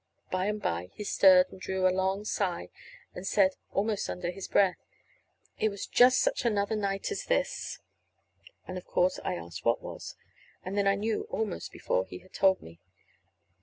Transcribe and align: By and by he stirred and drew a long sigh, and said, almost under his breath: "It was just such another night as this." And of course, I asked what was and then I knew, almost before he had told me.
By 0.31 0.47
and 0.47 0.59
by 0.59 0.89
he 0.95 1.03
stirred 1.03 1.51
and 1.51 1.61
drew 1.61 1.87
a 1.87 1.93
long 1.95 2.25
sigh, 2.25 2.69
and 3.13 3.27
said, 3.27 3.51
almost 3.71 4.09
under 4.09 4.31
his 4.31 4.47
breath: 4.47 4.83
"It 5.59 5.69
was 5.69 5.85
just 5.85 6.17
such 6.21 6.43
another 6.43 6.75
night 6.75 7.11
as 7.11 7.25
this." 7.25 7.77
And 8.67 8.79
of 8.79 8.87
course, 8.87 9.19
I 9.23 9.35
asked 9.35 9.63
what 9.63 9.79
was 9.83 10.15
and 10.65 10.75
then 10.75 10.87
I 10.87 10.95
knew, 10.95 11.27
almost 11.29 11.71
before 11.71 12.05
he 12.07 12.17
had 12.17 12.33
told 12.33 12.63
me. 12.63 12.79